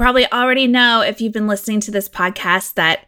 probably 0.00 0.32
already 0.32 0.66
know 0.66 1.02
if 1.02 1.20
you've 1.20 1.34
been 1.34 1.46
listening 1.46 1.78
to 1.78 1.90
this 1.90 2.08
podcast 2.08 2.72
that 2.72 3.04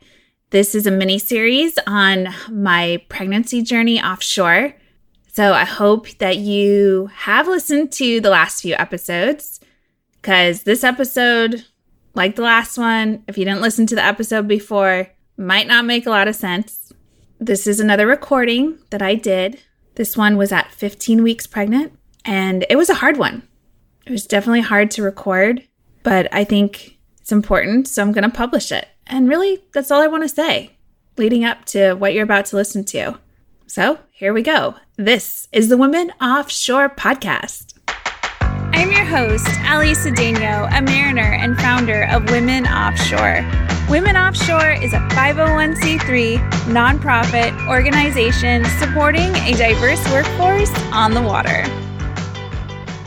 this 0.51 0.75
is 0.75 0.87
a 0.87 0.91
mini 0.91 1.19
series 1.19 1.79
on 1.87 2.29
my 2.51 3.03
pregnancy 3.09 3.63
journey 3.63 3.99
offshore. 3.99 4.75
So 5.33 5.55
I 5.55 5.65
hope 5.65 6.11
that 6.19 6.37
you 6.37 7.09
have 7.15 7.49
listened 7.49 7.93
to 7.93 8.21
the 8.21 8.29
last 8.29 8.61
few 8.61 8.75
episodes 8.75 9.59
because 10.21 10.65
this 10.65 10.85
episode, 10.85 11.65
like 12.13 12.37
the 12.37 12.43
last 12.43 12.77
one, 12.77 13.25
if 13.27 13.39
you 13.39 13.47
didn't 13.47 13.63
listen 13.63 13.87
to 13.87 13.95
the 13.95 14.05
episode 14.05 14.47
before, 14.47 15.09
might 15.39 15.67
not 15.67 15.87
make 15.87 16.05
a 16.05 16.11
lot 16.11 16.29
of 16.29 16.37
sense. 16.37 16.93
This 17.41 17.67
is 17.67 17.81
another 17.81 18.07
recording 18.07 18.79
that 18.91 19.01
I 19.01 19.15
did. 19.15 19.59
This 19.95 20.15
one 20.15 20.37
was 20.37 20.53
at 20.53 20.71
15 20.73 21.23
weeks 21.23 21.47
pregnant, 21.47 21.99
and 22.27 22.67
it 22.69 22.77
was 22.77 22.91
a 22.91 22.97
hard 22.97 23.17
one. 23.17 23.49
It 24.05 24.13
was 24.13 24.27
definitely 24.27 24.61
hard 24.61 24.91
to 24.91 25.03
record, 25.03 25.67
but 26.03 26.33
I 26.33 26.45
think 26.45 26.99
it's 27.21 27.33
important, 27.33 27.89
so 27.89 28.03
I'm 28.03 28.13
going 28.13 28.29
to 28.29 28.37
publish 28.37 28.73
it. 28.73 28.89
And 29.07 29.29
really, 29.29 29.63
that's 29.73 29.91
all 29.91 30.01
I 30.01 30.07
want 30.07 30.23
to 30.25 30.29
say 30.29 30.73
leading 31.17 31.45
up 31.45 31.65
to 31.67 31.95
what 31.95 32.15
you're 32.15 32.25
about 32.25 32.47
to 32.47 32.57
listen 32.57 32.85
to. 32.85 33.19
So 33.67 33.99
here 34.11 34.33
we 34.33 34.43
go. 34.43 34.75
This 34.97 35.49
is 35.53 35.69
the 35.69 35.77
Women 35.77 36.11
Offshore 36.21 36.91
Podcast. 36.91 37.75
I'm 38.75 38.91
your 38.91 39.05
host, 39.05 39.47
Ali 39.67 39.93
Cedeno, 39.93 40.67
a 40.77 40.83
mariner 40.83 41.21
and 41.21 41.57
founder 41.59 42.05
of 42.05 42.31
Women 42.31 42.67
Offshore. 42.67 43.45
Women 43.91 44.17
Offshore 44.17 44.73
is 44.73 44.93
a 44.95 45.01
501c3 45.11 46.39
nonprofit 46.65 47.69
organization 47.69 48.65
supporting 48.79 49.35
a 49.35 49.53
diverse 49.53 50.03
workforce 50.11 50.73
on 50.93 51.13
the 51.13 51.23
water. 51.23 51.82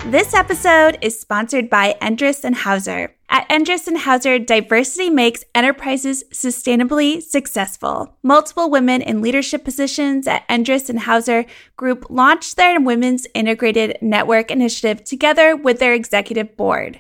This 0.10 0.36
episode 0.36 1.00
is 1.02 1.20
sponsored 1.20 1.68
by 1.68 1.96
Endress 2.00 2.44
and 2.44 2.56
Hauser. 2.56 3.16
At 3.28 3.50
Endress 3.50 3.88
and 3.88 3.98
Hauser, 3.98 4.38
diversity 4.38 5.10
makes 5.10 5.44
enterprises 5.56 6.24
sustainably 6.32 7.24
successful. 7.24 8.16
Multiple 8.22 8.70
women 8.70 9.02
in 9.02 9.20
leadership 9.20 9.64
positions 9.64 10.28
at 10.28 10.48
Endress 10.48 10.92
and 10.92 11.00
Hauser 11.00 11.46
Group 11.76 12.06
launched 12.12 12.56
their 12.56 12.80
Women's 12.80 13.26
Integrated 13.34 13.98
Network 14.00 14.52
initiative 14.52 15.04
together 15.04 15.56
with 15.56 15.80
their 15.80 15.96
executive 15.96 16.56
board. 16.56 17.00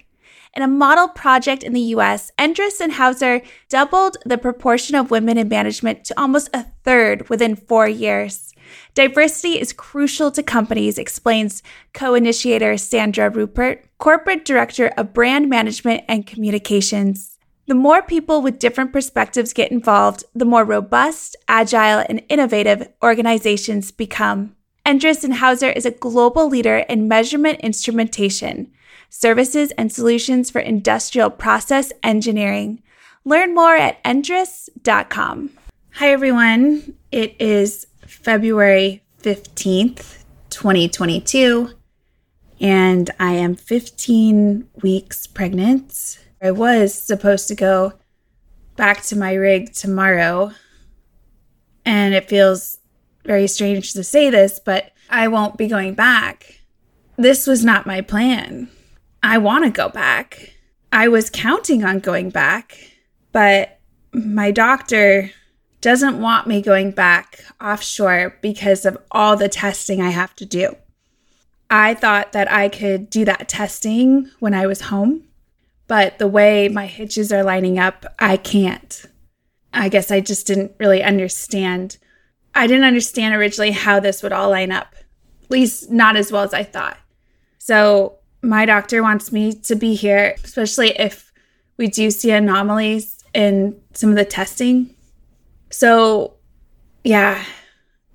In 0.56 0.64
a 0.64 0.68
model 0.70 1.10
project 1.10 1.64
in 1.64 1.74
the 1.74 1.94
US, 1.96 2.32
Endress 2.40 2.80
and 2.80 2.94
Hauser 2.94 3.42
doubled 3.68 4.16
the 4.26 4.38
proportion 4.38 4.96
of 4.96 5.12
women 5.12 5.38
in 5.38 5.50
management 5.50 6.06
to 6.06 6.20
almost 6.20 6.50
a 6.54 6.64
third 6.86 7.28
within 7.28 7.58
four 7.58 7.90
years. 7.90 8.54
Diversity 8.94 9.60
is 9.60 9.74
crucial 9.74 10.32
to 10.32 10.42
companies, 10.42 10.98
explains 10.98 11.62
co 11.94 12.16
initiator 12.16 12.78
Sandra 12.78 13.30
Rupert, 13.30 13.86
corporate 13.98 14.46
director 14.46 14.88
of 14.96 15.14
brand 15.14 15.50
management 15.50 16.06
and 16.08 16.26
communications. 16.26 17.38
The 17.68 17.76
more 17.76 18.02
people 18.02 18.42
with 18.42 18.60
different 18.60 18.94
perspectives 18.94 19.52
get 19.52 19.72
involved, 19.72 20.24
the 20.34 20.46
more 20.46 20.64
robust, 20.64 21.36
agile, 21.50 22.06
and 22.08 22.22
innovative 22.30 22.88
organizations 23.04 23.92
become. 23.92 24.56
Endress 24.86 25.24
and 25.24 25.34
Hauser 25.34 25.70
is 25.70 25.86
a 25.86 25.92
global 25.92 26.48
leader 26.48 26.78
in 26.88 27.08
measurement 27.08 27.60
instrumentation, 27.62 28.72
services, 29.16 29.72
and 29.78 29.92
solutions 29.92 30.52
for 30.52 30.60
industrial 30.60 31.30
process 31.30 31.92
engineering. 32.04 32.84
Learn 33.24 33.56
more 33.56 33.76
at 33.76 34.04
endress.com. 34.04 35.52
Hi, 35.94 36.12
everyone. 36.12 36.96
It 37.12 37.36
is 37.40 37.88
February 38.06 39.04
15th, 39.24 40.24
2022, 40.50 41.70
and 42.60 43.10
I 43.18 43.32
am 43.34 43.56
15 43.56 44.68
weeks 44.84 45.28
pregnant. 45.28 46.20
I 46.44 46.52
was 46.52 46.94
supposed 46.94 47.48
to 47.48 47.56
go 47.56 47.94
back 48.76 49.02
to 49.04 49.18
my 49.18 49.34
rig 49.34 49.72
tomorrow, 49.74 50.52
and 51.86 52.14
it 52.14 52.28
feels 52.28 52.80
very 53.24 53.48
strange 53.48 53.94
to 53.94 54.04
say 54.04 54.30
this, 54.30 54.60
but 54.64 54.92
I 55.10 55.30
won't 55.30 55.58
be 55.58 55.68
going 55.68 55.94
back. 55.94 56.60
This 57.16 57.48
was 57.48 57.64
not 57.64 57.88
my 57.88 58.02
plan. 58.02 58.70
I 59.26 59.40
want 59.40 59.66
to 59.66 59.72
go 59.72 59.90
back. 59.90 60.54
I 60.92 61.08
was 61.08 61.32
counting 61.32 61.84
on 61.84 61.98
going 61.98 62.30
back, 62.30 62.78
but 63.32 63.80
my 64.14 64.52
doctor 64.52 65.32
doesn't 65.82 66.22
want 66.22 66.46
me 66.46 66.62
going 66.62 66.92
back 66.92 67.44
offshore 67.60 68.38
because 68.42 68.86
of 68.86 69.00
all 69.10 69.36
the 69.36 69.50
testing 69.50 70.00
I 70.00 70.12
have 70.12 70.36
to 70.36 70.46
do. 70.46 70.76
I 71.72 71.96
thought 71.96 72.34
that 72.34 72.52
I 72.52 72.70
could 72.70 73.10
do 73.10 73.26
that 73.26 73.50
testing 73.50 74.30
when 74.38 74.54
I 74.54 74.68
was 74.68 74.82
home, 74.82 75.24
but 75.88 76.20
the 76.20 76.28
way 76.28 76.70
my 76.70 76.86
hitches 76.86 77.34
are 77.34 77.44
lining 77.44 77.80
up, 77.80 78.06
I 78.20 78.38
can't. 78.38 79.06
I 79.74 79.90
guess 79.90 80.12
I 80.12 80.20
just 80.20 80.46
didn't 80.46 80.74
really 80.80 81.02
understand. 81.02 81.98
I 82.54 82.68
didn't 82.68 82.86
understand 82.86 83.34
originally 83.34 83.72
how 83.72 84.00
this 84.00 84.22
would 84.22 84.32
all 84.32 84.52
line 84.52 84.72
up, 84.72 84.94
at 85.46 85.50
least 85.50 85.90
not 85.90 86.16
as 86.16 86.32
well 86.32 86.44
as 86.44 86.54
I 86.54 86.62
thought. 86.62 87.00
So, 87.58 88.20
my 88.46 88.66
doctor 88.66 89.02
wants 89.02 89.32
me 89.32 89.54
to 89.54 89.76
be 89.76 89.96
here, 89.96 90.36
especially 90.44 90.90
if 91.00 91.32
we 91.78 91.88
do 91.88 92.12
see 92.12 92.32
anomalies 92.32 93.24
in 93.34 93.80
some 93.94 94.12
of 94.12 94.16
the 94.16 94.26
testing 94.26 94.96
so, 95.76 96.36
yeah. 97.04 97.44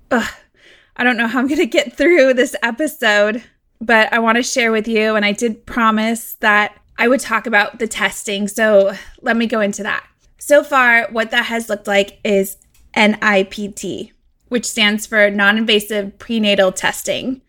Ugh, 0.09 0.33
I 0.97 1.03
don't 1.03 1.15
know 1.15 1.27
how 1.27 1.39
I'm 1.39 1.47
going 1.47 1.59
to 1.59 1.67
get 1.67 1.95
through 1.95 2.33
this 2.33 2.55
episode, 2.63 3.43
but 3.79 4.11
I 4.11 4.17
want 4.17 4.37
to 4.37 4.43
share 4.43 4.71
with 4.71 4.87
you. 4.87 5.15
And 5.15 5.23
I 5.23 5.31
did 5.31 5.65
promise 5.67 6.35
that 6.39 6.75
I 6.97 7.07
would 7.07 7.19
talk 7.19 7.45
about 7.45 7.77
the 7.77 7.87
testing. 7.87 8.47
So, 8.47 8.95
let 9.21 9.37
me 9.37 9.45
go 9.45 9.59
into 9.61 9.83
that. 9.83 10.05
So 10.39 10.63
far, 10.63 11.07
what 11.11 11.29
that 11.29 11.45
has 11.45 11.69
looked 11.69 11.85
like 11.85 12.19
is 12.23 12.57
NIPT, 12.95 14.11
which 14.47 14.65
stands 14.65 15.05
for 15.05 15.29
non 15.29 15.59
invasive 15.59 16.17
prenatal 16.17 16.71
testing. 16.71 17.41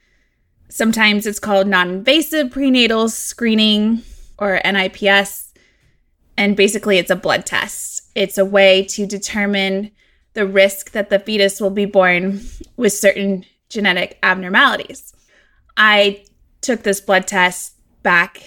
Sometimes 0.73 1.27
it's 1.27 1.39
called 1.39 1.67
non 1.67 1.91
invasive 1.91 2.51
prenatal 2.51 3.11
screening 3.11 4.01
or 4.39 4.59
NIPS. 4.65 5.53
And 6.39 6.57
basically, 6.57 6.97
it's 6.97 7.11
a 7.11 7.15
blood 7.15 7.45
test. 7.45 8.11
It's 8.15 8.39
a 8.39 8.45
way 8.47 8.85
to 8.85 9.05
determine 9.05 9.91
the 10.33 10.47
risk 10.47 10.93
that 10.93 11.11
the 11.11 11.19
fetus 11.19 11.61
will 11.61 11.71
be 11.71 11.85
born 11.85 12.41
with 12.79 12.95
certain 12.95 13.45
genetic 13.69 14.19
abnormalities. 14.23 15.13
I 15.77 16.25
took 16.63 16.85
this 16.85 17.03
blood 17.03 17.27
test 17.27 17.75
back 18.03 18.43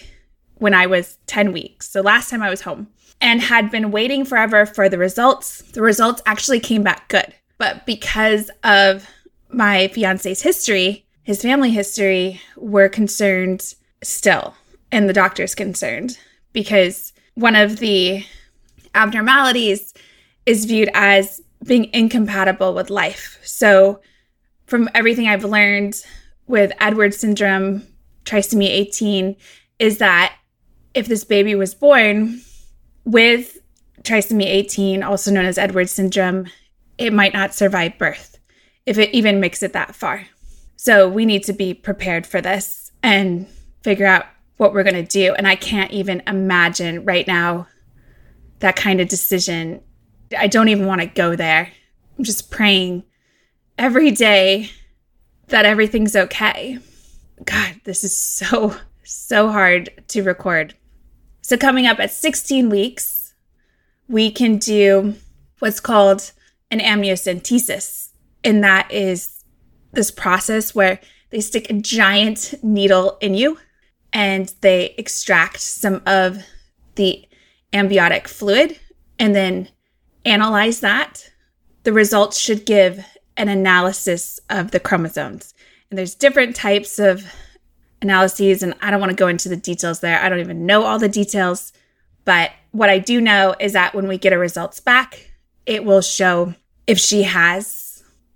when 0.55 0.73
I 0.73 0.87
was 0.87 1.19
10 1.27 1.53
weeks. 1.53 1.87
So 1.91 2.01
last 2.01 2.31
time 2.31 2.41
I 2.41 2.49
was 2.49 2.61
home 2.61 2.87
and 3.21 3.39
had 3.39 3.69
been 3.69 3.91
waiting 3.91 4.25
forever 4.25 4.65
for 4.65 4.89
the 4.89 4.97
results. 4.97 5.61
The 5.73 5.83
results 5.83 6.23
actually 6.25 6.59
came 6.59 6.81
back 6.81 7.07
good. 7.07 7.35
But 7.59 7.85
because 7.85 8.49
of 8.63 9.07
my 9.49 9.89
fiance's 9.89 10.41
history, 10.41 11.04
his 11.25 11.41
family 11.41 11.71
history, 11.71 12.39
we're 12.55 12.87
concerned 12.87 13.73
still. 14.03 14.55
And 14.91 15.09
the 15.09 15.13
doctor's 15.13 15.55
concerned 15.55 16.17
because 16.53 17.11
one 17.33 17.55
of 17.55 17.79
the 17.79 18.23
abnormalities 18.93 19.93
is 20.45 20.65
viewed 20.65 20.89
as 20.93 21.41
being 21.65 21.89
incompatible 21.93 22.75
with 22.75 22.91
life. 22.91 23.39
So, 23.43 24.01
from 24.67 24.87
everything 24.93 25.27
I've 25.27 25.43
learned 25.43 25.95
with 26.47 26.71
Edwards 26.79 27.17
syndrome, 27.17 27.83
trisomy 28.23 28.69
18, 28.69 29.35
is 29.79 29.97
that 29.97 30.35
if 30.93 31.07
this 31.07 31.23
baby 31.23 31.55
was 31.55 31.73
born 31.73 32.41
with 33.03 33.57
trisomy 34.03 34.45
18, 34.45 35.01
also 35.01 35.31
known 35.31 35.45
as 35.45 35.57
Edwards 35.57 35.91
syndrome, 35.91 36.45
it 36.99 37.13
might 37.13 37.33
not 37.33 37.55
survive 37.55 37.97
birth 37.97 38.37
if 38.85 38.99
it 38.99 39.13
even 39.13 39.39
makes 39.39 39.63
it 39.63 39.73
that 39.73 39.95
far. 39.95 40.27
So, 40.85 41.09
we 41.09 41.25
need 41.25 41.41
to 41.45 41.53
be 41.53 41.73
prepared 41.73 42.27
for 42.27 42.41
this 42.41 42.91
and 43.01 43.47
figure 43.81 44.05
out 44.05 44.27
what 44.57 44.71
we're 44.71 44.83
going 44.83 44.93
to 44.93 45.01
do. 45.01 45.33
And 45.33 45.47
I 45.47 45.55
can't 45.55 45.89
even 45.89 46.21
imagine 46.27 47.03
right 47.05 47.25
now 47.25 47.65
that 48.59 48.75
kind 48.75 49.01
of 49.01 49.07
decision 49.07 49.81
I 50.37 50.45
don't 50.45 50.67
even 50.67 50.85
want 50.85 51.01
to 51.01 51.07
go 51.07 51.35
there. 51.35 51.71
I'm 52.15 52.23
just 52.23 52.51
praying 52.51 53.03
every 53.79 54.11
day 54.11 54.69
that 55.47 55.65
everything's 55.65 56.15
okay. 56.15 56.77
God, 57.43 57.81
this 57.83 58.03
is 58.03 58.15
so, 58.15 58.75
so 59.03 59.49
hard 59.49 59.89
to 60.09 60.21
record. 60.21 60.75
So, 61.41 61.57
coming 61.57 61.87
up 61.87 61.99
at 61.99 62.11
16 62.11 62.69
weeks, 62.69 63.33
we 64.07 64.29
can 64.29 64.59
do 64.59 65.15
what's 65.57 65.79
called 65.79 66.31
an 66.69 66.79
amniocentesis. 66.79 68.09
And 68.43 68.63
that 68.63 68.91
is 68.91 69.34
this 69.95 70.11
process 70.11 70.75
where 70.75 70.99
they 71.31 71.41
stick 71.41 71.69
a 71.69 71.73
giant 71.73 72.53
needle 72.61 73.17
in 73.21 73.33
you 73.33 73.57
and 74.13 74.53
they 74.61 74.93
extract 74.97 75.59
some 75.59 76.01
of 76.05 76.43
the 76.95 77.27
amniotic 77.73 78.27
fluid 78.27 78.79
and 79.19 79.35
then 79.35 79.67
analyze 80.23 80.79
that, 80.79 81.31
the 81.83 81.91
results 81.91 82.39
should 82.39 82.65
give 82.65 83.03
an 83.37 83.49
analysis 83.49 84.39
of 84.49 84.71
the 84.71 84.79
chromosomes. 84.79 85.53
And 85.89 85.97
there's 85.97 86.15
different 86.15 86.55
types 86.55 86.99
of 86.99 87.25
analyses, 88.01 88.63
and 88.63 88.73
I 88.81 88.91
don't 88.91 88.99
want 88.99 89.11
to 89.11 89.15
go 89.15 89.27
into 89.27 89.49
the 89.49 89.57
details 89.57 89.99
there. 89.99 90.19
I 90.19 90.29
don't 90.29 90.39
even 90.39 90.65
know 90.65 90.83
all 90.83 90.99
the 90.99 91.09
details, 91.09 91.73
But 92.25 92.51
what 92.71 92.89
I 92.89 92.99
do 92.99 93.21
know 93.21 93.55
is 93.59 93.73
that 93.73 93.95
when 93.95 94.07
we 94.07 94.17
get 94.17 94.33
our 94.33 94.39
results 94.39 94.79
back, 94.79 95.31
it 95.65 95.85
will 95.85 96.01
show 96.01 96.53
if 96.87 96.99
she 96.99 97.23
has, 97.23 97.84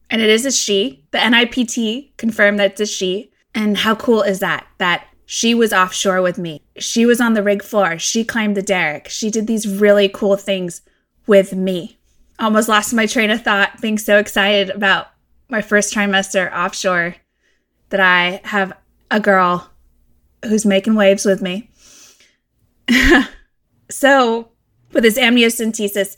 and 0.10 0.22
it 0.22 0.30
is 0.30 0.46
a 0.46 0.52
she, 0.52 1.06
the 1.12 1.20
NIPT 1.20 2.18
confirmed 2.18 2.60
that 2.60 2.72
it's 2.72 2.82
a 2.82 2.86
she. 2.86 3.32
And 3.54 3.78
how 3.78 3.96
cool 3.96 4.22
is 4.22 4.40
that? 4.40 4.68
That 4.78 5.08
she 5.26 5.54
was 5.54 5.74
offshore 5.74 6.22
with 6.22 6.38
me. 6.38 6.62
She 6.78 7.06
was 7.06 7.22
on 7.22 7.34
the 7.34 7.44
rig 7.44 7.62
floor. 7.62 8.00
She 8.00 8.24
climbed 8.24 8.58
the 8.58 8.62
derrick. 8.62 9.10
She 9.10 9.30
did 9.30 9.48
these 9.48 9.68
really 9.68 10.10
cool 10.10 10.36
things 10.38 10.82
with 11.28 11.54
me. 11.54 12.00
Almost 12.40 12.70
lost 12.70 12.94
my 12.94 13.06
train 13.06 13.30
of 13.30 13.44
thought 13.44 13.82
being 13.82 13.98
so 13.98 14.18
excited 14.18 14.70
about 14.72 15.08
my 15.50 15.62
first 15.62 15.94
trimester 15.94 16.52
offshore 16.52 17.16
that 17.90 18.00
I 18.00 18.42
have 18.44 18.74
a 19.12 19.20
girl 19.20 19.70
who's 20.44 20.66
making 20.66 20.96
waves 20.96 21.26
with 21.26 21.42
me. 21.42 21.70
so, 23.90 24.50
with 24.94 25.04
this 25.04 25.18
amniocentesis, 25.18 26.16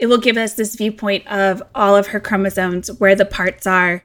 it 0.00 0.06
will 0.06 0.18
give 0.18 0.38
us 0.38 0.54
this 0.54 0.76
viewpoint 0.76 1.26
of 1.30 1.62
all 1.74 1.94
of 1.94 2.08
her 2.08 2.20
chromosomes, 2.20 2.90
where 2.98 3.14
the 3.14 3.26
parts 3.26 3.66
are. 3.66 4.02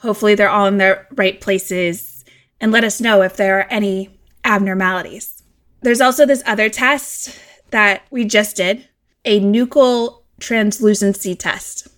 Hopefully, 0.00 0.34
they're 0.34 0.50
all 0.50 0.66
in 0.66 0.76
their 0.76 1.08
right 1.16 1.40
places, 1.40 2.22
and 2.60 2.70
let 2.70 2.84
us 2.84 3.00
know 3.00 3.22
if 3.22 3.36
there 3.36 3.58
are 3.58 3.66
any 3.70 4.20
abnormalities. 4.44 5.42
There's 5.80 6.02
also 6.02 6.26
this 6.26 6.42
other 6.44 6.68
test 6.68 7.34
that 7.70 8.02
we 8.10 8.26
just 8.26 8.56
did 8.56 8.86
a 9.24 9.40
nuchal 9.40 10.22
translucency 10.38 11.34
test. 11.34 11.88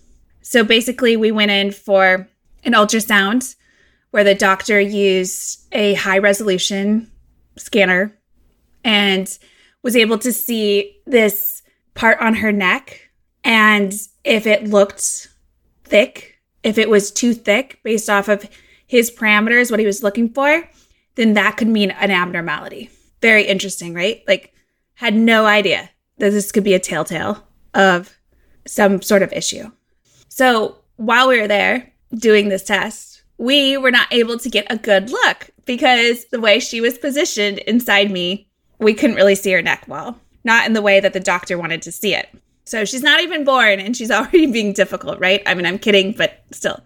So 0.41 0.63
basically, 0.63 1.17
we 1.17 1.31
went 1.31 1.51
in 1.51 1.71
for 1.71 2.29
an 2.63 2.73
ultrasound 2.73 3.55
where 4.11 4.23
the 4.23 4.35
doctor 4.35 4.79
used 4.79 5.67
a 5.73 5.95
high 5.95 6.17
resolution 6.17 7.11
scanner 7.57 8.17
and 8.83 9.37
was 9.83 9.95
able 9.95 10.17
to 10.19 10.31
see 10.31 11.01
this 11.05 11.63
part 11.95 12.19
on 12.21 12.35
her 12.35 12.51
neck. 12.51 13.10
And 13.43 13.93
if 14.23 14.45
it 14.45 14.67
looked 14.67 15.29
thick, 15.83 16.39
if 16.63 16.77
it 16.77 16.89
was 16.89 17.11
too 17.11 17.33
thick 17.33 17.79
based 17.83 18.09
off 18.09 18.27
of 18.27 18.47
his 18.87 19.09
parameters, 19.11 19.71
what 19.71 19.79
he 19.79 19.85
was 19.85 20.03
looking 20.03 20.29
for, 20.29 20.63
then 21.15 21.33
that 21.33 21.57
could 21.57 21.67
mean 21.67 21.91
an 21.91 22.11
abnormality. 22.11 22.89
Very 23.21 23.43
interesting, 23.43 23.93
right? 23.93 24.23
Like, 24.27 24.53
had 24.95 25.15
no 25.15 25.45
idea 25.45 25.89
that 26.17 26.29
this 26.29 26.51
could 26.51 26.63
be 26.63 26.73
a 26.73 26.79
telltale 26.79 27.47
of 27.73 28.17
some 28.67 29.01
sort 29.01 29.23
of 29.23 29.33
issue. 29.33 29.71
So 30.29 30.77
while 30.97 31.27
we 31.27 31.39
were 31.39 31.47
there 31.47 31.91
doing 32.13 32.49
this 32.49 32.63
test, 32.63 33.23
we 33.37 33.77
were 33.77 33.91
not 33.91 34.11
able 34.11 34.37
to 34.37 34.49
get 34.49 34.67
a 34.69 34.77
good 34.77 35.09
look 35.09 35.49
because 35.65 36.25
the 36.25 36.39
way 36.39 36.59
she 36.59 36.79
was 36.79 36.97
positioned 36.97 37.57
inside 37.59 38.11
me, 38.11 38.47
we 38.79 38.93
couldn't 38.93 39.15
really 39.15 39.35
see 39.35 39.51
her 39.51 39.61
neck 39.61 39.85
well, 39.87 40.19
not 40.43 40.67
in 40.67 40.73
the 40.73 40.81
way 40.81 40.99
that 40.99 41.13
the 41.13 41.19
doctor 41.19 41.57
wanted 41.57 41.81
to 41.83 41.91
see 41.91 42.13
it. 42.13 42.29
So 42.65 42.85
she's 42.85 43.03
not 43.03 43.21
even 43.21 43.43
born 43.43 43.79
and 43.79 43.95
she's 43.95 44.11
already 44.11 44.47
being 44.47 44.73
difficult, 44.73 45.19
right? 45.19 45.41
I 45.45 45.53
mean, 45.53 45.65
I'm 45.65 45.79
kidding, 45.79 46.13
but 46.13 46.43
still. 46.51 46.79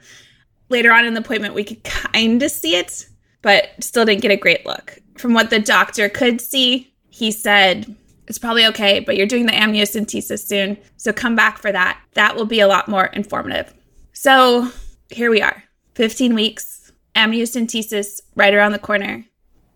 Later 0.70 0.92
on 0.92 1.06
in 1.06 1.14
the 1.14 1.20
appointment, 1.20 1.54
we 1.54 1.64
could 1.64 1.84
kind 1.84 2.42
of 2.42 2.50
see 2.50 2.76
it, 2.76 3.08
but 3.42 3.70
still 3.80 4.06
didn't 4.06 4.22
get 4.22 4.32
a 4.32 4.38
great 4.38 4.66
look. 4.66 5.00
From 5.18 5.34
what 5.34 5.50
the 5.50 5.60
doctor 5.60 6.10
could 6.10 6.42
see, 6.42 6.94
he 7.10 7.32
said, 7.32 7.96
It's 8.28 8.40
probably 8.40 8.66
okay, 8.68 9.00
but 9.00 9.16
you're 9.16 9.28
doing 9.28 9.46
the 9.46 9.52
amniocentesis 9.52 10.46
soon. 10.46 10.78
So 10.98 11.14
come 11.14 11.36
back 11.36 11.60
for 11.60 11.72
that. 11.72 12.02
That 12.14 12.36
will 12.36 12.46
be 12.46 12.60
a 12.60 12.68
lot 12.68 12.88
more 12.88 13.06
informative. 13.06 13.74
So 14.14 14.72
here 15.10 15.30
we 15.30 15.42
are 15.42 15.64
15 15.94 16.34
weeks, 16.34 16.92
amniocentesis 17.16 18.22
right 18.36 18.54
around 18.54 18.72
the 18.72 18.80
corner. 18.80 19.24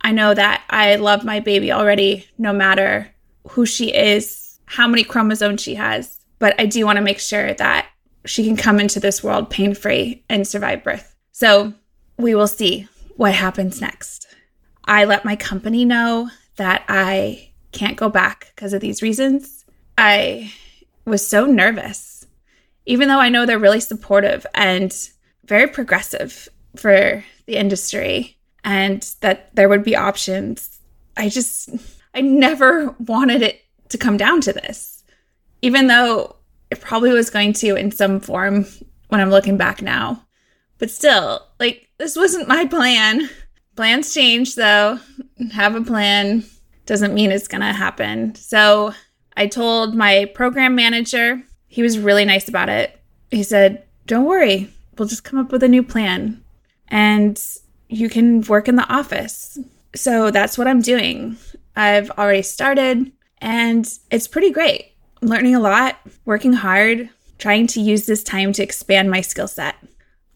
I 0.02 0.12
know 0.12 0.34
that 0.34 0.64
I 0.70 0.96
love 0.96 1.24
my 1.24 1.40
baby 1.40 1.72
already, 1.72 2.26
no 2.38 2.52
matter 2.54 3.14
who 3.50 3.66
she 3.66 3.94
is, 3.94 4.49
how 4.70 4.88
many 4.88 5.04
chromosomes 5.04 5.62
she 5.62 5.76
has. 5.76 6.20
But 6.38 6.56
I 6.60 6.68
do 6.68 6.86
want 6.86 6.98
to 6.98 7.04
make 7.04 7.20
sure 7.20 7.54
that 7.56 7.88
she 8.26 8.46
can 8.46 8.56
come 8.56 8.80
into 8.80 9.00
this 9.00 9.24
world 9.24 9.50
pain 9.50 9.74
free 9.74 10.24
and 10.30 10.48
survive 10.48 10.84
birth. 10.84 11.16
So 11.32 11.74
we 12.18 12.36
will 12.36 12.48
see 12.48 12.88
what 13.16 13.34
happens 13.34 13.82
next. 13.82 14.28
I 14.86 15.06
let 15.06 15.26
my 15.26 15.36
company 15.36 15.86
know 15.86 16.30
that 16.58 16.84
I 16.88 17.50
can't 17.72 17.98
go 17.98 18.10
back 18.10 18.52
because 18.56 18.74
of 18.74 18.82
these 18.82 19.02
reasons. 19.02 19.66
I 19.98 20.54
was 21.04 21.28
so 21.28 21.46
nervous, 21.46 22.28
even 22.86 23.08
though 23.08 23.20
I 23.20 23.30
know 23.30 23.46
they're 23.46 23.58
really 23.58 23.80
supportive 23.80 24.46
and 24.54 24.96
very 25.46 25.68
progressive 25.68 26.48
for 26.76 27.24
the 27.48 27.56
industry 27.56 28.38
and 28.64 29.02
that 29.22 29.56
there 29.56 29.68
would 29.68 29.84
be 29.84 29.96
options. 29.96 30.80
I 31.18 31.30
just, 31.30 31.70
I 32.14 32.22
never 32.22 32.90
wanted 33.00 33.42
it 33.42 33.62
to 33.90 33.98
come 33.98 34.18
down 34.18 34.42
to 34.42 34.54
this, 34.54 35.04
even 35.62 35.88
though 35.88 36.36
it 36.72 36.82
probably 36.82 37.12
was 37.12 37.30
going 37.30 37.54
to 37.54 37.76
in 37.76 37.92
some 37.92 38.20
form 38.20 38.66
when 39.10 39.20
I'm 39.20 39.32
looking 39.32 39.58
back 39.58 39.82
now. 39.82 40.24
But 40.78 40.92
still, 40.92 41.46
like, 41.60 41.90
this 41.98 42.16
wasn't 42.16 42.48
my 42.48 42.66
plan. 42.66 43.30
Plans 43.76 44.14
change, 44.14 44.56
though. 44.56 45.00
Have 45.52 45.76
a 45.76 45.82
plan 45.82 46.46
doesn't 46.86 47.14
mean 47.14 47.32
it's 47.32 47.48
going 47.48 47.62
to 47.62 47.74
happen. 47.74 48.34
So 48.36 48.94
I 49.38 49.48
told 49.48 49.96
my 49.96 50.26
program 50.34 50.76
manager, 50.76 51.42
he 51.68 51.84
was 51.84 52.00
really 52.00 52.26
nice 52.26 52.50
about 52.50 52.68
it. 52.68 53.00
He 53.30 53.44
said, 53.44 53.84
Don't 54.08 54.26
worry, 54.26 54.74
we'll 54.98 55.08
just 55.08 55.24
come 55.24 55.40
up 55.40 55.52
with 55.52 55.64
a 55.64 55.68
new 55.68 55.84
plan 55.84 56.44
and 56.88 57.42
you 57.88 58.10
can 58.10 58.42
work 58.42 58.68
in 58.68 58.76
the 58.76 58.92
office. 58.92 59.60
So 59.96 60.32
that's 60.32 60.58
what 60.58 60.68
I'm 60.68 60.82
doing. 60.82 61.38
I've 61.76 62.10
already 62.12 62.42
started 62.42 63.12
and 63.42 63.88
it's 64.12 64.28
pretty 64.28 64.52
great. 64.52 64.94
I'm 65.22 65.28
learning 65.28 65.56
a 65.56 65.60
lot, 65.60 65.98
working 66.26 66.54
hard, 66.54 67.10
trying 67.38 67.68
to 67.68 67.82
use 67.82 68.06
this 68.06 68.24
time 68.24 68.54
to 68.54 68.64
expand 68.64 69.10
my 69.10 69.22
skill 69.22 69.48
set. 69.48 69.76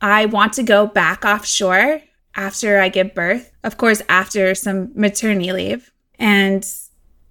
I 0.02 0.26
want 0.26 0.54
to 0.54 0.64
go 0.64 0.88
back 0.88 1.24
offshore 1.24 2.02
after 2.36 2.80
I 2.80 2.90
give 2.90 3.14
birth, 3.14 3.52
of 3.64 3.78
course, 3.78 4.02
after 4.10 4.56
some 4.56 4.92
maternity 4.96 5.52
leave. 5.52 5.92
And 6.20 6.68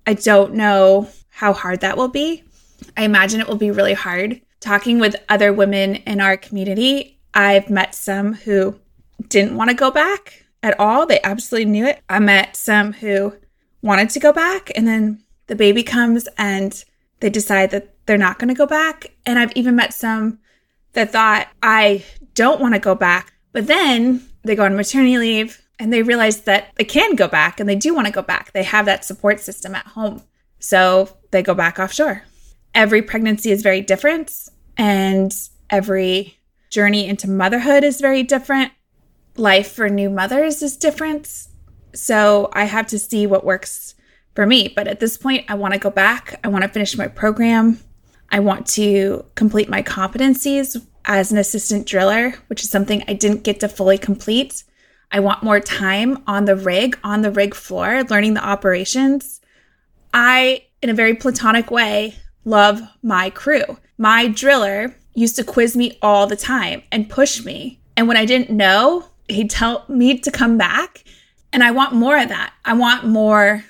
I 0.06 0.14
don't 0.14 0.54
know 0.54 1.08
how 1.30 1.52
hard 1.52 1.80
that 1.80 1.96
will 1.96 2.08
be. 2.08 2.44
I 2.96 3.04
imagine 3.04 3.40
it 3.40 3.48
will 3.48 3.56
be 3.56 3.70
really 3.70 3.94
hard. 3.94 4.40
Talking 4.60 4.98
with 4.98 5.16
other 5.28 5.52
women 5.52 5.96
in 5.96 6.20
our 6.20 6.36
community, 6.36 7.18
I've 7.34 7.68
met 7.68 7.94
some 7.94 8.34
who 8.34 8.78
didn't 9.28 9.56
want 9.56 9.70
to 9.70 9.76
go 9.76 9.90
back 9.90 10.44
at 10.62 10.78
all. 10.78 11.06
They 11.06 11.20
absolutely 11.22 11.70
knew 11.70 11.86
it. 11.86 12.00
I 12.08 12.18
met 12.18 12.56
some 12.56 12.92
who 12.92 13.34
wanted 13.82 14.10
to 14.10 14.20
go 14.20 14.32
back, 14.32 14.70
and 14.76 14.86
then 14.86 15.22
the 15.52 15.56
baby 15.56 15.82
comes 15.82 16.26
and 16.38 16.82
they 17.20 17.28
decide 17.28 17.72
that 17.72 17.94
they're 18.06 18.16
not 18.16 18.38
going 18.38 18.48
to 18.48 18.54
go 18.54 18.64
back. 18.64 19.12
And 19.26 19.38
I've 19.38 19.52
even 19.54 19.76
met 19.76 19.92
some 19.92 20.38
that 20.94 21.12
thought, 21.12 21.46
I 21.62 22.06
don't 22.32 22.58
want 22.58 22.72
to 22.72 22.80
go 22.80 22.94
back. 22.94 23.34
But 23.52 23.66
then 23.66 24.26
they 24.44 24.56
go 24.56 24.64
on 24.64 24.74
maternity 24.74 25.18
leave 25.18 25.60
and 25.78 25.92
they 25.92 26.02
realize 26.02 26.40
that 26.44 26.68
they 26.76 26.84
can 26.84 27.16
go 27.16 27.28
back 27.28 27.60
and 27.60 27.68
they 27.68 27.74
do 27.74 27.92
want 27.92 28.06
to 28.06 28.12
go 28.14 28.22
back. 28.22 28.52
They 28.52 28.62
have 28.62 28.86
that 28.86 29.04
support 29.04 29.40
system 29.40 29.74
at 29.74 29.88
home. 29.88 30.22
So 30.58 31.18
they 31.32 31.42
go 31.42 31.52
back 31.52 31.78
offshore. 31.78 32.24
Every 32.74 33.02
pregnancy 33.02 33.50
is 33.50 33.60
very 33.60 33.82
different, 33.82 34.32
and 34.78 35.34
every 35.68 36.38
journey 36.70 37.06
into 37.06 37.28
motherhood 37.28 37.84
is 37.84 38.00
very 38.00 38.22
different. 38.22 38.72
Life 39.36 39.70
for 39.72 39.90
new 39.90 40.08
mothers 40.08 40.62
is 40.62 40.78
different. 40.78 41.48
So 41.92 42.48
I 42.54 42.64
have 42.64 42.86
to 42.86 42.98
see 42.98 43.26
what 43.26 43.44
works 43.44 43.96
for 44.34 44.46
me. 44.46 44.68
But 44.68 44.88
at 44.88 45.00
this 45.00 45.16
point, 45.16 45.44
I 45.48 45.54
want 45.54 45.74
to 45.74 45.80
go 45.80 45.90
back. 45.90 46.38
I 46.44 46.48
want 46.48 46.62
to 46.62 46.68
finish 46.68 46.96
my 46.96 47.08
program. 47.08 47.78
I 48.30 48.40
want 48.40 48.66
to 48.68 49.24
complete 49.34 49.68
my 49.68 49.82
competencies 49.82 50.82
as 51.04 51.32
an 51.32 51.38
assistant 51.38 51.86
driller, 51.86 52.34
which 52.46 52.62
is 52.62 52.70
something 52.70 53.02
I 53.06 53.12
didn't 53.12 53.44
get 53.44 53.60
to 53.60 53.68
fully 53.68 53.98
complete. 53.98 54.64
I 55.10 55.20
want 55.20 55.42
more 55.42 55.60
time 55.60 56.22
on 56.26 56.46
the 56.46 56.56
rig, 56.56 56.98
on 57.04 57.20
the 57.20 57.30
rig 57.30 57.54
floor, 57.54 58.04
learning 58.04 58.34
the 58.34 58.44
operations. 58.44 59.40
I, 60.14 60.64
in 60.80 60.88
a 60.88 60.94
very 60.94 61.14
platonic 61.14 61.70
way, 61.70 62.14
love 62.44 62.80
my 63.02 63.28
crew. 63.30 63.64
My 63.98 64.28
driller 64.28 64.96
used 65.14 65.36
to 65.36 65.44
quiz 65.44 65.76
me 65.76 65.98
all 66.00 66.26
the 66.26 66.36
time 66.36 66.82
and 66.90 67.10
push 67.10 67.44
me. 67.44 67.80
And 67.96 68.08
when 68.08 68.16
I 68.16 68.24
didn't 68.24 68.50
know, 68.50 69.10
he'd 69.28 69.50
tell 69.50 69.84
me 69.88 70.18
to 70.18 70.30
come 70.30 70.56
back. 70.56 71.04
And 71.52 71.62
I 71.62 71.70
want 71.70 71.94
more 71.94 72.18
of 72.18 72.30
that. 72.30 72.54
I 72.64 72.72
want 72.72 73.04
more 73.04 73.62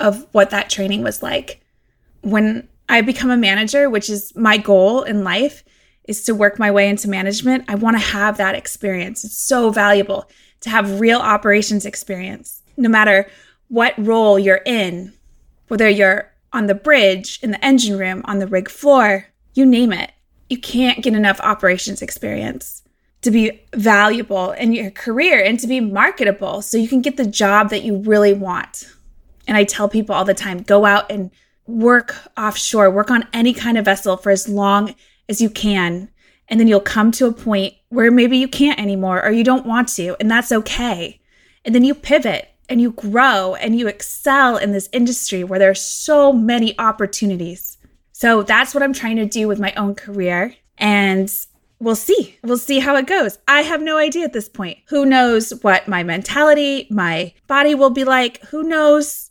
of 0.00 0.26
what 0.32 0.50
that 0.50 0.70
training 0.70 1.02
was 1.02 1.22
like. 1.22 1.60
When 2.22 2.68
I 2.88 3.00
become 3.02 3.30
a 3.30 3.36
manager, 3.36 3.88
which 3.88 4.10
is 4.10 4.34
my 4.34 4.56
goal 4.56 5.02
in 5.02 5.22
life, 5.24 5.62
is 6.04 6.24
to 6.24 6.34
work 6.34 6.58
my 6.58 6.70
way 6.70 6.88
into 6.88 7.08
management. 7.08 7.64
I 7.68 7.76
want 7.76 7.96
to 7.96 8.04
have 8.04 8.36
that 8.38 8.54
experience. 8.54 9.24
It's 9.24 9.36
so 9.36 9.70
valuable 9.70 10.28
to 10.60 10.70
have 10.70 11.00
real 11.00 11.20
operations 11.20 11.86
experience, 11.86 12.62
no 12.76 12.88
matter 12.88 13.30
what 13.68 13.94
role 13.96 14.38
you're 14.38 14.62
in, 14.66 15.12
whether 15.68 15.88
you're 15.88 16.32
on 16.52 16.66
the 16.66 16.74
bridge, 16.74 17.38
in 17.42 17.52
the 17.52 17.64
engine 17.64 17.96
room, 17.96 18.22
on 18.24 18.40
the 18.40 18.46
rig 18.46 18.68
floor, 18.68 19.26
you 19.54 19.64
name 19.64 19.92
it 19.92 20.10
you 20.50 20.58
can't 20.58 21.02
get 21.02 21.14
enough 21.14 21.40
operations 21.40 22.02
experience 22.02 22.82
to 23.22 23.30
be 23.30 23.62
valuable 23.74 24.50
in 24.52 24.72
your 24.72 24.90
career 24.90 25.42
and 25.42 25.60
to 25.60 25.66
be 25.66 25.80
marketable 25.80 26.60
so 26.60 26.76
you 26.76 26.88
can 26.88 27.00
get 27.00 27.16
the 27.16 27.26
job 27.26 27.70
that 27.70 27.84
you 27.84 27.98
really 27.98 28.34
want. 28.34 28.92
And 29.50 29.56
I 29.56 29.64
tell 29.64 29.88
people 29.88 30.14
all 30.14 30.24
the 30.24 30.32
time 30.32 30.62
go 30.62 30.86
out 30.86 31.10
and 31.10 31.32
work 31.66 32.14
offshore, 32.38 32.88
work 32.88 33.10
on 33.10 33.26
any 33.32 33.52
kind 33.52 33.76
of 33.76 33.84
vessel 33.84 34.16
for 34.16 34.30
as 34.30 34.48
long 34.48 34.94
as 35.28 35.40
you 35.40 35.50
can. 35.50 36.08
And 36.46 36.60
then 36.60 36.68
you'll 36.68 36.78
come 36.78 37.10
to 37.12 37.26
a 37.26 37.32
point 37.32 37.74
where 37.88 38.12
maybe 38.12 38.38
you 38.38 38.46
can't 38.46 38.78
anymore 38.78 39.20
or 39.24 39.32
you 39.32 39.42
don't 39.42 39.66
want 39.66 39.88
to, 39.96 40.16
and 40.20 40.30
that's 40.30 40.52
okay. 40.52 41.20
And 41.64 41.74
then 41.74 41.82
you 41.82 41.96
pivot 41.96 42.48
and 42.68 42.80
you 42.80 42.92
grow 42.92 43.56
and 43.56 43.76
you 43.76 43.88
excel 43.88 44.56
in 44.56 44.70
this 44.70 44.88
industry 44.92 45.42
where 45.42 45.58
there 45.58 45.70
are 45.70 45.74
so 45.74 46.32
many 46.32 46.78
opportunities. 46.78 47.76
So 48.12 48.44
that's 48.44 48.72
what 48.72 48.84
I'm 48.84 48.92
trying 48.92 49.16
to 49.16 49.26
do 49.26 49.48
with 49.48 49.58
my 49.58 49.72
own 49.74 49.96
career. 49.96 50.54
And 50.78 51.28
we'll 51.80 51.96
see. 51.96 52.38
We'll 52.44 52.56
see 52.56 52.78
how 52.78 52.94
it 52.94 53.08
goes. 53.08 53.38
I 53.48 53.62
have 53.62 53.82
no 53.82 53.98
idea 53.98 54.24
at 54.24 54.32
this 54.32 54.48
point. 54.48 54.78
Who 54.90 55.04
knows 55.04 55.50
what 55.62 55.88
my 55.88 56.04
mentality, 56.04 56.86
my 56.88 57.34
body 57.48 57.74
will 57.74 57.90
be 57.90 58.04
like? 58.04 58.40
Who 58.46 58.62
knows 58.62 59.26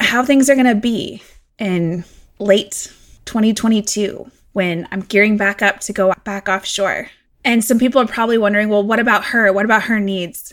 how 0.00 0.24
things 0.24 0.50
are 0.50 0.54
going 0.54 0.66
to 0.66 0.74
be 0.74 1.22
in 1.58 2.04
late 2.38 2.92
2022 3.26 4.30
when 4.52 4.88
I'm 4.90 5.00
gearing 5.00 5.36
back 5.36 5.62
up 5.62 5.80
to 5.80 5.92
go 5.92 6.12
back 6.24 6.48
offshore? 6.48 7.10
And 7.44 7.64
some 7.64 7.78
people 7.78 8.00
are 8.00 8.06
probably 8.06 8.38
wondering, 8.38 8.68
well, 8.68 8.82
what 8.82 8.98
about 8.98 9.26
her? 9.26 9.52
What 9.52 9.64
about 9.64 9.84
her 9.84 10.00
needs? 10.00 10.52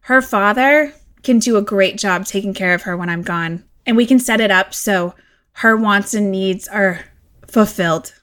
Her 0.00 0.20
father 0.20 0.92
can 1.22 1.38
do 1.38 1.56
a 1.56 1.62
great 1.62 1.98
job 1.98 2.24
taking 2.24 2.54
care 2.54 2.74
of 2.74 2.82
her 2.82 2.96
when 2.96 3.08
I'm 3.08 3.22
gone. 3.22 3.64
And 3.86 3.96
we 3.96 4.06
can 4.06 4.18
set 4.18 4.40
it 4.40 4.50
up 4.50 4.74
so 4.74 5.14
her 5.52 5.76
wants 5.76 6.14
and 6.14 6.30
needs 6.30 6.68
are 6.68 7.04
fulfilled. 7.48 8.14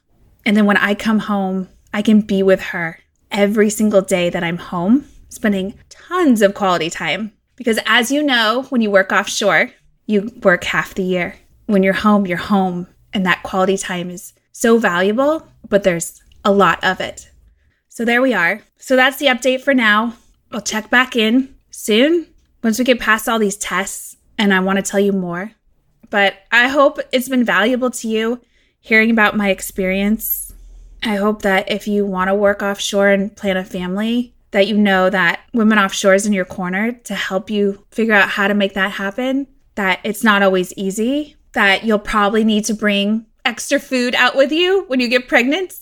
And 0.46 0.56
then 0.56 0.66
when 0.66 0.78
I 0.78 0.94
come 0.94 1.20
home, 1.20 1.70
I 1.94 2.02
can 2.02 2.22
be 2.22 2.44
with 2.44 2.62
her 2.62 3.00
every 3.32 3.70
single 3.70 4.02
day 4.02 4.30
that 4.30 4.44
I'm 4.44 4.58
home, 4.58 5.06
spending 5.30 5.74
tons 5.90 6.42
of 6.42 6.54
quality 6.54 6.90
time. 6.90 7.34
Because 7.56 7.80
as 7.86 8.12
you 8.12 8.24
know, 8.24 8.66
when 8.70 8.82
you 8.82 8.92
work 8.92 9.12
offshore, 9.12 9.72
you 10.06 10.32
work 10.44 10.64
half 10.64 10.94
the 10.94 11.04
year. 11.04 11.36
When 11.66 11.84
you're 11.84 11.94
home, 11.94 12.28
you're 12.28 12.38
home. 12.38 12.88
And 13.14 13.26
that 13.26 13.44
quality 13.44 13.78
time 13.78 14.10
is 14.10 14.34
so 14.52 14.78
valuable, 14.78 15.48
but 15.70 15.84
there's 15.84 16.22
a 16.44 16.52
lot 16.52 16.84
of 16.84 17.00
it. 17.00 17.30
So 17.90 18.04
there 18.04 18.22
we 18.22 18.34
are. 18.34 18.62
So 18.78 18.96
that's 18.96 19.18
the 19.18 19.28
update 19.28 19.62
for 19.62 19.74
now. 19.74 20.16
I'll 20.52 20.62
check 20.62 20.90
back 20.90 21.16
in 21.16 21.56
soon 21.72 22.28
once 22.64 22.80
we 22.80 22.86
get 22.86 23.00
past 23.00 23.30
all 23.30 23.40
these 23.40 23.58
tests 23.58 24.18
and 24.38 24.54
I 24.54 24.60
want 24.60 24.78
to 24.78 24.84
tell 24.84 25.00
you 25.00 25.12
more. 25.12 25.52
But 26.10 26.36
I 26.52 26.68
hope 26.68 27.00
it's 27.12 27.30
been 27.30 27.44
valuable 27.44 27.92
to 27.92 28.08
you 28.08 28.42
hearing 28.80 29.12
about 29.12 29.38
my 29.38 29.50
experience. 29.50 30.54
I 31.02 31.16
hope 31.16 31.42
that 31.42 31.72
if 31.72 31.88
you 31.88 32.06
want 32.06 32.30
to 32.30 32.36
work 32.36 32.62
offshore 32.62 33.10
and 33.10 33.36
plan 33.36 33.58
a 33.58 33.64
family, 33.64 34.34
that 34.52 34.68
you 34.68 34.78
know 34.78 35.10
that 35.10 35.42
Women 35.54 35.80
Offshore 35.80 36.14
is 36.14 36.26
in 36.26 36.34
your 36.34 36.46
corner 36.46 36.92
to 36.92 37.16
help 37.16 37.50
you 37.50 37.86
figure 37.92 38.14
out 38.14 38.30
how 38.30 38.48
to 38.48 38.54
make 38.54 38.76
that 38.76 38.92
happen, 38.92 39.48
that 39.76 40.00
it's 40.04 40.24
not 40.24 40.44
always 40.44 40.74
easy, 40.74 41.36
that 41.54 41.84
you'll 41.84 42.00
probably 42.00 42.44
need 42.44 42.66
to 42.66 42.74
bring 42.74 43.26
extra 43.46 43.80
food 43.80 44.16
out 44.16 44.36
with 44.36 44.52
you 44.52 44.86
when 44.88 45.00
you 45.00 45.08
get 45.08 45.28
pregnant 45.28 45.74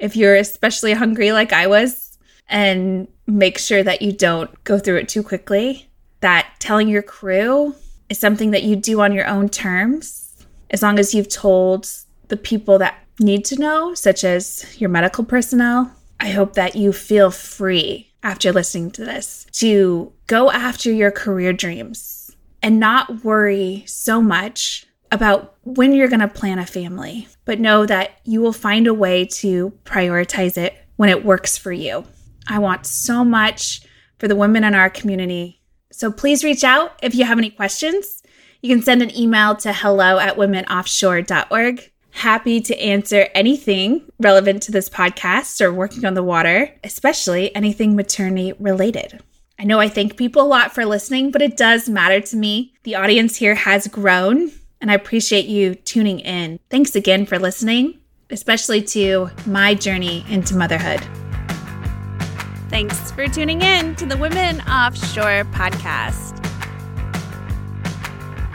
if 0.00 0.16
you're 0.16 0.36
especially 0.36 0.92
hungry 0.92 1.30
like 1.30 1.52
I 1.52 1.66
was, 1.66 2.18
and 2.48 3.06
make 3.26 3.58
sure 3.58 3.82
that 3.82 4.02
you 4.02 4.12
don't 4.12 4.64
go 4.64 4.78
through 4.78 4.96
it 4.96 5.08
too 5.08 5.22
quickly 5.22 5.88
that 6.20 6.48
telling 6.58 6.88
your 6.88 7.02
crew 7.02 7.74
is 8.08 8.18
something 8.18 8.50
that 8.50 8.62
you 8.62 8.76
do 8.76 9.00
on 9.00 9.12
your 9.12 9.26
own 9.26 9.48
terms, 9.48 10.44
as 10.70 10.82
long 10.82 10.98
as 10.98 11.14
you've 11.14 11.28
told 11.28 11.88
the 12.28 12.36
people 12.36 12.78
that 12.78 12.98
need 13.18 13.44
to 13.46 13.56
know, 13.56 13.94
such 13.94 14.24
as 14.24 14.66
your 14.80 14.90
medical 14.90 15.24
personnel. 15.24 15.92
I 16.18 16.30
hope 16.30 16.54
that 16.54 16.76
you 16.76 16.92
feel 16.92 17.30
free 17.30 18.10
after 18.22 18.52
listening 18.52 18.90
to 18.92 19.04
this 19.04 19.46
to 19.52 20.12
go 20.26 20.50
after 20.50 20.92
your 20.92 21.10
career 21.10 21.52
dreams 21.52 22.29
and 22.62 22.80
not 22.80 23.24
worry 23.24 23.84
so 23.86 24.20
much 24.20 24.86
about 25.12 25.56
when 25.64 25.92
you're 25.92 26.08
going 26.08 26.20
to 26.20 26.28
plan 26.28 26.58
a 26.58 26.66
family, 26.66 27.26
but 27.44 27.58
know 27.58 27.84
that 27.86 28.12
you 28.24 28.40
will 28.40 28.52
find 28.52 28.86
a 28.86 28.94
way 28.94 29.24
to 29.24 29.70
prioritize 29.84 30.56
it 30.56 30.74
when 30.96 31.08
it 31.08 31.24
works 31.24 31.58
for 31.58 31.72
you. 31.72 32.04
I 32.46 32.58
want 32.58 32.86
so 32.86 33.24
much 33.24 33.82
for 34.18 34.28
the 34.28 34.36
women 34.36 34.64
in 34.64 34.74
our 34.74 34.90
community 34.90 35.60
so 35.92 36.10
please 36.10 36.44
reach 36.44 36.64
out 36.64 36.98
if 37.02 37.14
you 37.14 37.24
have 37.24 37.38
any 37.38 37.50
questions. 37.50 38.22
You 38.62 38.74
can 38.74 38.82
send 38.82 39.02
an 39.02 39.16
email 39.16 39.56
to 39.56 39.72
hello 39.72 40.18
at 40.18 40.36
womenoffshore.org. 40.36 41.90
Happy 42.12 42.60
to 42.60 42.80
answer 42.80 43.28
anything 43.34 44.10
relevant 44.18 44.62
to 44.64 44.72
this 44.72 44.88
podcast 44.88 45.60
or 45.60 45.72
working 45.72 46.04
on 46.04 46.14
the 46.14 46.22
water, 46.22 46.74
especially 46.84 47.54
anything 47.54 47.96
maternity 47.96 48.54
related. 48.58 49.22
I 49.60 49.64
know 49.64 49.78
I 49.78 49.90
thank 49.90 50.16
people 50.16 50.40
a 50.40 50.48
lot 50.48 50.74
for 50.74 50.86
listening, 50.86 51.30
but 51.30 51.42
it 51.42 51.58
does 51.58 51.86
matter 51.86 52.18
to 52.18 52.36
me. 52.36 52.72
The 52.84 52.94
audience 52.94 53.36
here 53.36 53.54
has 53.54 53.86
grown, 53.88 54.50
and 54.80 54.90
I 54.90 54.94
appreciate 54.94 55.44
you 55.44 55.74
tuning 55.74 56.20
in. 56.20 56.58
Thanks 56.70 56.96
again 56.96 57.26
for 57.26 57.38
listening, 57.38 58.00
especially 58.30 58.80
to 58.84 59.28
my 59.44 59.74
journey 59.74 60.24
into 60.30 60.56
motherhood. 60.56 61.02
Thanks 62.70 63.12
for 63.12 63.28
tuning 63.28 63.60
in 63.60 63.96
to 63.96 64.06
the 64.06 64.16
Women 64.16 64.62
Offshore 64.62 65.44
podcast. 65.52 66.38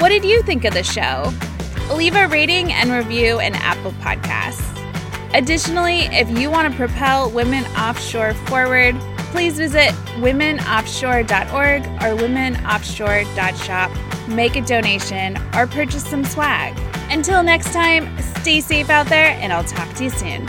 What 0.01 0.09
did 0.09 0.25
you 0.25 0.41
think 0.41 0.65
of 0.65 0.73
the 0.73 0.81
show? 0.81 1.31
Leave 1.93 2.15
a 2.15 2.27
rating 2.29 2.73
and 2.73 2.89
review 2.89 3.39
in 3.39 3.53
Apple 3.53 3.91
Podcasts. 4.01 4.71
Additionally, 5.35 6.05
if 6.05 6.27
you 6.35 6.49
want 6.49 6.71
to 6.71 6.75
propel 6.75 7.29
women 7.29 7.63
offshore 7.75 8.33
forward, 8.47 8.95
please 9.35 9.57
visit 9.57 9.89
womenoffshore.org 10.21 11.85
or 11.85 12.17
womenoffshore.shop, 12.17 14.27
make 14.29 14.55
a 14.55 14.61
donation, 14.61 15.37
or 15.53 15.67
purchase 15.67 16.07
some 16.07 16.23
swag. 16.23 16.73
Until 17.11 17.43
next 17.43 17.73
time, 17.73 18.17
stay 18.21 18.61
safe 18.61 18.89
out 18.89 19.07
there, 19.07 19.37
and 19.41 19.51
I'll 19.51 19.65
talk 19.65 19.93
to 19.95 20.05
you 20.05 20.09
soon. 20.09 20.47